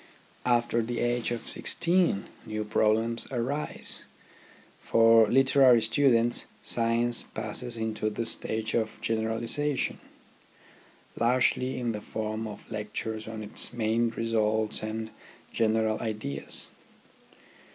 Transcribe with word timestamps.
After 0.47 0.81
the 0.81 0.99
age 0.99 1.29
of 1.29 1.47
sixteen 1.47 2.25
new 2.43 2.63
problems 2.65 3.27
arise. 3.31 4.05
For 4.79 5.27
literary 5.29 5.79
students 5.83 6.47
science 6.63 7.21
passes 7.21 7.77
into 7.77 8.09
the 8.09 8.25
stage 8.25 8.71
THE 8.71 8.79
RHYTHM 8.79 8.81
OF 8.81 8.89
EDUCATION 8.93 9.15
25 9.17 9.29
of 9.29 9.29
generalization, 9.39 9.99
largely 11.19 11.77
in 11.79 11.91
the 11.91 12.01
form 12.01 12.47
of 12.47 12.71
lectures 12.71 13.27
on 13.27 13.43
its 13.43 13.73
main 13.73 14.09
results 14.09 14.81
and 14.81 15.11
general 15.53 15.99
ideas. 15.99 16.71